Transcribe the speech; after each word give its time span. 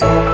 Thank 0.00 0.26
you. 0.26 0.31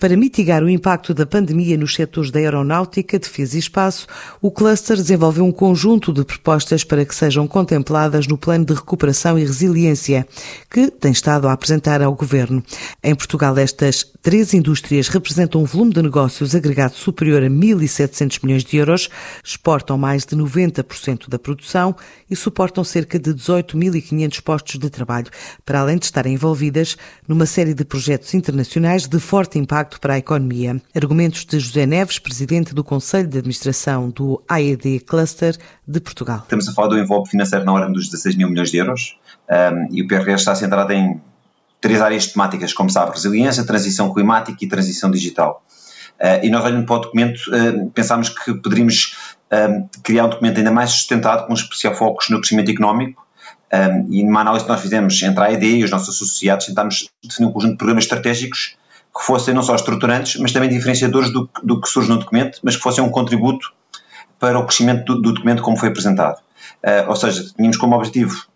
Para 0.00 0.16
mitigar 0.16 0.62
o 0.62 0.68
impacto 0.68 1.12
da 1.12 1.26
pandemia 1.26 1.76
nos 1.76 1.92
setores 1.92 2.30
da 2.30 2.38
aeronáutica, 2.38 3.18
defesa 3.18 3.56
e 3.56 3.58
espaço, 3.58 4.06
o 4.40 4.48
cluster 4.48 4.96
desenvolveu 4.96 5.44
um 5.44 5.50
conjunto 5.50 6.12
de 6.12 6.24
propostas 6.24 6.84
para 6.84 7.04
que 7.04 7.12
sejam 7.12 7.48
contempladas 7.48 8.28
no 8.28 8.38
Plano 8.38 8.64
de 8.64 8.74
Recuperação 8.74 9.36
e 9.36 9.44
Resiliência, 9.44 10.24
que 10.70 10.88
tem 10.88 11.10
estado 11.10 11.48
a 11.48 11.52
apresentar 11.52 12.00
ao 12.00 12.14
Governo. 12.14 12.62
Em 13.02 13.12
Portugal, 13.12 13.58
estas 13.58 14.06
três 14.22 14.54
indústrias 14.54 15.08
representam 15.08 15.62
um 15.62 15.64
volume 15.64 15.92
de 15.92 16.00
negócios 16.00 16.54
agregado 16.54 16.94
superior 16.94 17.42
a 17.42 17.48
1.700 17.48 18.38
milhões 18.44 18.62
de 18.62 18.76
euros, 18.76 19.08
exportam 19.42 19.98
mais 19.98 20.24
de 20.24 20.36
90% 20.36 21.28
da 21.28 21.40
produção 21.40 21.96
e 22.30 22.36
suportam 22.36 22.84
cerca 22.84 23.18
de 23.18 23.34
18.500 23.34 24.42
postos 24.42 24.78
de 24.78 24.90
trabalho, 24.90 25.26
para 25.64 25.80
além 25.80 25.98
de 25.98 26.04
estarem 26.04 26.34
envolvidas 26.34 26.96
numa 27.26 27.46
série 27.46 27.74
de 27.74 27.84
projetos 27.84 28.32
internacionais 28.32 29.08
de 29.08 29.18
forte 29.18 29.58
impacto 29.58 29.87
impacto 29.88 30.00
para 30.00 30.14
a 30.14 30.18
economia. 30.18 30.80
Argumentos 30.94 31.44
de 31.44 31.58
José 31.58 31.86
Neves, 31.86 32.18
presidente 32.18 32.74
do 32.74 32.84
Conselho 32.84 33.26
de 33.26 33.38
Administração 33.38 34.10
do 34.10 34.42
AED 34.46 35.00
Cluster 35.00 35.56
de 35.86 36.00
Portugal. 36.00 36.40
Estamos 36.42 36.68
a 36.68 36.72
falar 36.72 36.88
do 36.88 36.98
envolve 36.98 37.30
financeiro 37.30 37.64
na 37.64 37.72
ordem 37.72 37.92
dos 37.92 38.08
16 38.08 38.36
mil 38.36 38.50
milhões 38.50 38.70
de 38.70 38.76
euros 38.76 39.16
um, 39.48 39.94
e 39.94 40.02
o 40.02 40.06
PRS 40.06 40.40
está 40.40 40.54
centrado 40.54 40.92
em 40.92 41.20
três 41.80 42.02
áreas 42.02 42.26
temáticas, 42.26 42.72
como 42.74 42.90
sabe, 42.90 43.12
resiliência, 43.12 43.64
transição 43.64 44.12
climática 44.12 44.58
e 44.62 44.68
transição 44.68 45.10
digital. 45.10 45.64
Uh, 46.20 46.44
e 46.44 46.50
nós, 46.50 46.64
olhando 46.64 46.84
para 46.84 46.96
o 46.96 46.98
documento, 46.98 47.40
uh, 47.48 47.90
pensámos 47.90 48.28
que 48.28 48.52
poderíamos 48.54 49.16
uh, 49.52 49.88
criar 50.02 50.26
um 50.26 50.28
documento 50.28 50.58
ainda 50.58 50.70
mais 50.70 50.90
sustentado, 50.90 51.46
com 51.46 51.52
um 51.52 51.56
especial 51.56 51.94
foco 51.94 52.22
no 52.30 52.40
crescimento 52.40 52.70
económico. 52.70 53.26
Um, 53.72 54.12
e 54.12 54.24
numa 54.24 54.40
análise 54.40 54.64
que 54.64 54.70
nós 54.70 54.80
fizemos 54.80 55.22
entre 55.22 55.40
a 55.44 55.46
AED 55.46 55.64
e 55.64 55.84
os 55.84 55.90
nossos 55.90 56.16
associados, 56.16 56.66
tentámos 56.66 57.08
definir 57.22 57.48
um 57.48 57.52
conjunto 57.52 57.72
de 57.72 57.76
programas 57.76 58.04
estratégicos 58.04 58.76
que 59.18 59.24
fossem 59.24 59.52
não 59.52 59.62
só 59.62 59.74
estruturantes, 59.74 60.40
mas 60.40 60.52
também 60.52 60.68
diferenciadores 60.68 61.32
do, 61.32 61.50
do 61.62 61.80
que 61.80 61.88
surge 61.88 62.08
no 62.08 62.18
documento, 62.18 62.60
mas 62.62 62.76
que 62.76 62.82
fossem 62.82 63.02
um 63.02 63.10
contributo 63.10 63.72
para 64.38 64.56
o 64.56 64.64
crescimento 64.64 65.04
do, 65.04 65.20
do 65.20 65.32
documento 65.34 65.60
como 65.60 65.76
foi 65.76 65.88
apresentado. 65.88 66.38
Uh, 66.84 67.08
ou 67.08 67.16
seja, 67.16 67.44
tínhamos 67.56 67.76
como 67.76 67.96
objetivo 67.96 68.46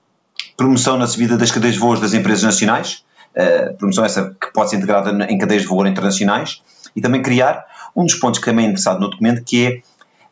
promoção 0.57 0.97
na 0.97 1.09
subida 1.09 1.37
das 1.37 1.51
cadeias 1.51 1.75
de 1.75 1.81
voos 1.81 1.99
das 1.99 2.15
empresas 2.15 2.45
nacionais, 2.45 3.05
uh, 3.35 3.77
promoção 3.77 4.05
essa 4.05 4.37
que 4.41 4.53
pode 4.53 4.71
ser 4.71 4.77
integrada 4.77 5.11
em 5.25 5.37
cadeias 5.37 5.63
de 5.63 5.69
voo 5.69 5.85
internacionais, 5.85 6.63
e 6.95 7.01
também 7.01 7.23
criar 7.23 7.65
um 7.97 8.05
dos 8.05 8.15
pontos 8.15 8.39
que 8.39 8.47
também 8.47 8.67
é 8.67 8.69
interessado 8.69 9.01
no 9.01 9.11
documento, 9.11 9.43
que 9.43 9.83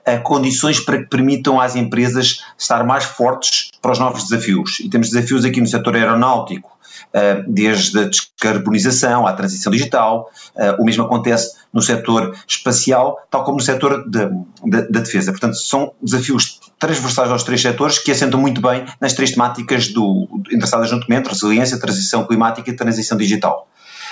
é 0.07 0.15
uh, 0.15 0.23
condições 0.23 0.79
para 0.79 0.99
que 0.99 1.07
permitam 1.07 1.61
às 1.61 1.75
empresas 1.75 2.45
estar 2.57 2.85
mais 2.85 3.03
fortes 3.03 3.70
para 3.81 3.93
os 3.93 3.99
novos 3.99 4.25
desafios. 4.25 4.81
E 4.81 4.89
temos 4.89 5.11
desafios 5.11 5.45
aqui 5.45 5.61
no 5.61 5.67
setor 5.67 5.97
aeronáutico, 5.97 6.79
eh, 7.13 7.43
desde 7.47 7.99
a 7.99 8.05
descarbonização 8.05 9.27
à 9.27 9.33
transição 9.33 9.73
digital, 9.73 10.31
eh, 10.57 10.77
o 10.79 10.85
mesmo 10.85 11.05
acontece 11.05 11.57
no 11.73 11.81
setor 11.81 12.37
espacial, 12.47 13.19
tal 13.31 13.45
como 13.45 13.59
no 13.59 13.63
setor 13.63 14.09
de, 14.09 14.27
de, 14.65 14.91
da 14.91 15.01
defesa. 15.01 15.31
Portanto, 15.33 15.57
são 15.57 15.93
desafios 16.03 16.61
transversais 16.79 17.31
aos 17.31 17.43
três 17.43 17.61
setores 17.61 17.99
que 17.99 18.11
assentam 18.11 18.41
muito 18.41 18.61
bem 18.61 18.85
nas 19.01 19.13
três 19.13 19.33
temáticas 19.33 19.89
do, 19.89 20.29
interessadas 20.51 20.91
no 20.93 20.99
documento, 20.99 21.29
resiliência, 21.29 21.79
transição 21.79 22.27
climática 22.27 22.71
e 22.71 22.73
transição 22.75 23.17
digital. 23.17 23.69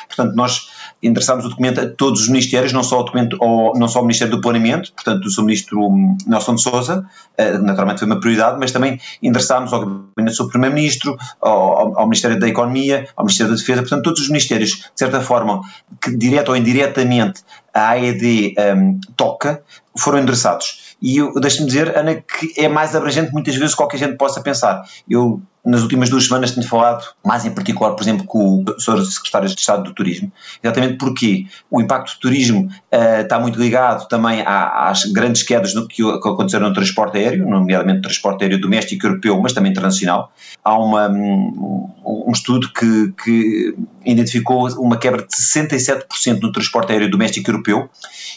Portanto, 0.08 0.34
nós 0.34 0.69
endereçámos 1.02 1.44
o 1.44 1.48
documento 1.48 1.80
a 1.80 1.86
todos 1.86 2.22
os 2.22 2.28
ministérios, 2.28 2.72
não 2.72 2.82
só, 2.82 3.00
o 3.00 3.02
documento, 3.04 3.36
ou, 3.41 3.78
não 3.78 3.86
só 3.86 4.00
o 4.00 4.02
Ministério 4.02 4.34
do 4.34 4.41
Planeamento, 4.41 4.92
portanto, 4.92 5.20
do 5.20 5.30
seu 5.30 5.44
Ministro 5.44 5.80
hum, 5.80 6.16
Nelson 6.26 6.56
de 6.56 6.62
Souza, 6.62 7.06
uh, 7.38 7.58
naturalmente 7.62 8.00
foi 8.00 8.06
uma 8.06 8.20
prioridade, 8.20 8.58
mas 8.58 8.72
também 8.72 9.00
endereçámos 9.22 9.72
ao 9.72 9.80
Gabinete 9.80 10.38
do 10.38 10.48
Primeiro-Ministro, 10.48 11.16
ao, 11.41 11.98
ao, 11.98 12.04
Ministério 12.06 12.38
da 12.38 12.48
Economia, 12.48 13.08
ao 13.16 13.24
Ministério 13.24 13.52
da 13.52 13.58
Defesa, 13.58 13.82
portanto, 13.82 14.02
todos 14.02 14.22
os 14.22 14.28
ministérios, 14.28 14.70
de 14.70 14.91
certa 14.96 15.20
forma, 15.20 15.60
que 16.02 16.16
direto 16.16 16.48
ou 16.48 16.56
indiretamente 16.56 17.42
a 17.72 17.90
AED 17.90 18.54
um, 18.76 19.00
toca, 19.16 19.62
foram 19.96 20.19
endereçados. 20.19 20.96
E 21.00 21.19
deixe-me 21.40 21.66
dizer, 21.66 21.96
Ana, 21.96 22.16
que 22.16 22.52
é 22.56 22.69
mais 22.69 22.94
abrangente 22.94 23.32
muitas 23.32 23.54
vezes 23.54 23.70
do 23.70 23.75
que 23.75 23.82
qualquer 23.82 23.98
gente 23.98 24.16
possa 24.16 24.40
pensar. 24.40 24.82
Eu 25.08 25.40
nas 25.69 25.83
últimas 25.83 26.09
duas 26.09 26.25
semanas 26.25 26.53
tenho 26.53 26.67
falado, 26.67 27.05
mais 27.25 27.45
em 27.45 27.51
particular, 27.51 27.93
por 27.93 28.03
exemplo, 28.03 28.25
com 28.25 28.65
o 28.65 28.81
Sr. 28.81 29.05
Secretário 29.05 29.49
de 29.49 29.55
Estado 29.55 29.84
do 29.84 29.93
Turismo, 29.93 30.33
exatamente 30.62 30.97
porque 30.97 31.47
o 31.71 31.81
impacto 31.81 32.15
do 32.15 32.21
turismo 32.21 32.71
uh, 32.93 33.21
está 33.21 33.39
muito 33.39 33.61
ligado 33.61 34.09
também 34.09 34.43
às 34.47 35.05
grandes 35.05 35.43
quedas 35.43 35.75
no, 35.75 35.87
que, 35.87 36.03
aconteceram 36.03 36.69
no 36.69 36.75
transporte 36.75 37.19
aéreo, 37.19 37.47
nomeadamente 37.47 37.97
no 37.97 38.03
transporte 38.03 38.45
aéreo 38.45 38.61
doméstico 38.61 39.06
europeu, 39.06 39.39
mas 39.41 39.53
também 39.53 39.71
internacional. 39.71 40.33
Há 40.65 40.79
uma, 40.79 41.09
um, 41.09 41.91
um 42.27 42.33
estudo 42.33 42.73
que, 42.73 43.12
que 43.23 43.75
identificou 44.06 44.69
uma 44.79 44.97
quebra 44.97 45.23
de 45.23 45.29
67% 45.29 46.41
no 46.41 46.50
transporte 46.50 46.93
aéreo 46.93 47.11
doméstico 47.11 47.50
europeu 47.50 47.91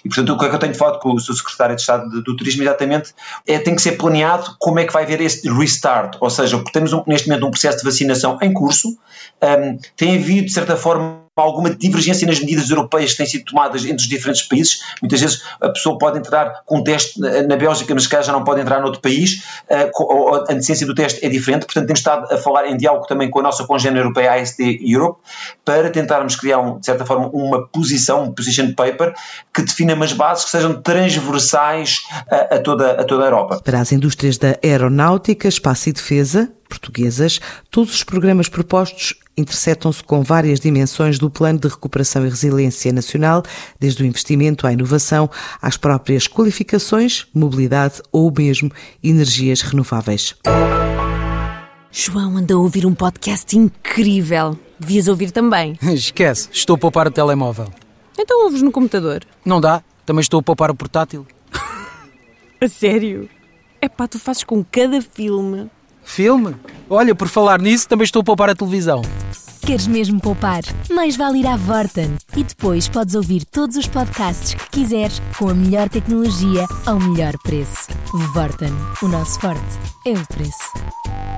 e, 0.04 0.10
portanto, 0.10 0.34
o 0.34 0.38
que 0.38 0.46
é 0.46 0.50
que 0.50 0.56
eu 0.56 0.60
tenho 0.60 0.76
falado 0.76 1.00
com 1.00 1.14
o 1.14 1.20
Sr. 1.20 1.36
Secretário 1.36 1.76
de 1.76 1.82
Estado 1.82 2.10
do, 2.10 2.24
do 2.24 2.36
Turismo, 2.36 2.64
exatamente, 2.64 3.14
é 3.48 3.60
tem 3.60 3.76
que 3.76 3.82
ser 3.82 3.94
planeado 3.94 4.56
como 4.60 4.80
é 4.80 4.86
que 4.86 4.94
vai 4.94 5.04
haver 5.04 5.22
este 5.22 5.50
restart, 5.50 6.18
ou 6.20 6.30
seja, 6.30 6.58
porque 6.58 6.72
temos 6.72 6.92
um, 6.94 7.04
neste 7.08 7.21
momento 7.28 7.48
um 7.48 7.52
processo 7.52 7.78
de 7.80 7.84
vacinação 7.84 8.38
em 8.42 8.54
curso, 8.54 8.98
um, 9.44 9.78
tem 9.96 10.18
havido, 10.18 10.48
de 10.48 10.54
certa 10.54 10.76
forma, 10.76 11.22
alguma 11.36 11.74
divergência 11.74 12.28
nas 12.28 12.40
medidas 12.40 12.70
europeias 12.70 13.12
que 13.12 13.18
têm 13.18 13.26
sido 13.26 13.46
tomadas 13.46 13.84
entre 13.84 13.98
os 13.98 14.08
diferentes 14.08 14.42
países. 14.44 14.82
Muitas 15.02 15.22
vezes 15.22 15.42
a 15.62 15.70
pessoa 15.70 15.98
pode 15.98 16.20
entrar 16.20 16.62
com 16.66 16.80
um 16.80 16.84
teste 16.84 17.20
na 17.20 17.56
Bélgica, 17.56 17.94
mas 17.94 18.04
se 18.04 18.10
já 18.10 18.32
não 18.32 18.44
pode 18.44 18.62
entrar 18.62 18.82
noutro 18.82 19.02
país, 19.02 19.44
uh, 19.70 20.46
a 20.50 20.54
decência 20.54 20.86
do 20.86 20.94
teste 20.94 21.26
é 21.26 21.30
diferente, 21.30 21.66
portanto 21.66 21.88
temos 21.88 22.00
estado 22.00 22.32
a 22.32 22.38
falar 22.38 22.68
em 22.68 22.78
diálogo 22.78 23.08
também 23.08 23.30
com 23.30 23.40
a 23.40 23.44
nossa 23.44 23.66
congênere 23.66 24.02
europeia, 24.02 24.34
AST 24.34 24.60
Europe, 24.82 25.20
para 25.64 25.90
tentarmos 25.90 26.36
criar, 26.36 26.60
um, 26.60 26.80
de 26.80 26.86
certa 26.86 27.06
forma, 27.06 27.30
uma 27.30 27.68
posição, 27.68 28.26
um 28.26 28.32
position 28.32 28.74
paper, 28.74 29.14
que 29.54 29.62
defina 29.62 29.94
umas 29.94 30.14
bases 30.14 30.46
que 30.46 30.52
sejam 30.52 30.82
transversais 30.82 32.02
a, 32.30 32.56
a, 32.56 32.60
toda, 32.60 32.92
a 32.92 33.04
toda 33.04 33.24
a 33.24 33.28
Europa. 33.28 33.62
Para 33.64 33.80
as 33.80 33.92
indústrias 33.92 34.38
da 34.38 34.58
aeronáutica, 34.64 35.48
espaço 35.48 35.90
e 35.90 35.94
defesa, 35.94 36.52
portuguesas, 36.72 37.40
todos 37.70 37.94
os 37.94 38.04
programas 38.04 38.48
propostos 38.48 39.14
interceptam-se 39.38 40.04
com 40.04 40.24
várias 40.24 40.60
dimensões 40.60 41.20
do 41.20 41.30
Plano 41.30 41.60
de 41.60 41.68
Recuperação 41.68 42.26
e 42.26 42.30
Resiliência 42.30 42.94
Nacional, 42.94 43.44
desde 43.80 44.04
o 44.04 44.06
investimento 44.06 44.66
à 44.66 44.72
inovação, 44.72 45.30
às 45.62 45.76
próprias 45.76 46.28
qualificações, 46.28 47.28
mobilidade 47.34 48.02
ou 48.12 48.32
mesmo 48.36 48.72
energias 49.04 49.62
renováveis. 49.62 50.36
João 51.92 52.38
anda 52.38 52.54
a 52.54 52.58
ouvir 52.58 52.86
um 52.86 52.94
podcast 52.94 53.58
incrível. 53.58 54.58
Devias 54.80 55.10
ouvir 55.10 55.32
também. 55.32 55.78
Esquece, 55.94 56.48
estou 56.52 56.76
a 56.76 56.80
poupar 56.80 57.08
o 57.08 57.12
telemóvel. 57.12 57.68
Então 58.18 58.46
ouves 58.46 58.62
no 58.62 58.72
computador. 58.72 59.26
Não 59.44 59.60
dá, 59.60 59.84
também 60.06 60.22
estou 60.22 60.40
a 60.40 60.44
poupar 60.44 60.72
o 60.72 60.76
portátil. 60.76 61.28
a 62.62 62.68
sério? 62.70 63.30
É 63.82 63.90
pá, 63.90 64.08
tu 64.08 64.20
fazes 64.20 64.44
com 64.44 64.64
cada 64.64 65.02
filme. 65.02 65.70
Filme? 66.12 66.58
Olha, 66.90 67.16
por 67.16 67.30
falar 67.30 67.62
nisso, 67.62 67.88
também 67.88 68.04
estou 68.04 68.20
a 68.22 68.26
poupar 68.26 68.50
a 68.50 68.56
televisão. 68.56 69.02
Queres 69.66 69.88
mesmo 69.88 70.20
poupar? 70.20 70.62
Mais 70.92 71.16
vale 71.16 71.40
ir 71.40 71.48
à 71.48 71.56
Vorten 71.56 72.18
e 72.36 72.44
depois 72.44 72.90
podes 72.90 73.16
ouvir 73.16 73.46
todos 73.46 73.78
os 73.78 73.88
podcasts 73.88 74.54
que 74.54 74.82
quiseres 74.82 75.22
com 75.40 75.48
a 75.48 75.54
melhor 75.54 75.88
tecnologia 75.88 76.66
ao 76.86 77.00
melhor 77.00 77.34
preço. 77.44 77.88
Vorten, 78.34 78.74
o 79.02 79.08
nosso 79.08 79.40
forte 79.40 79.80
é 80.06 80.12
o 80.12 80.28
preço. 80.28 81.31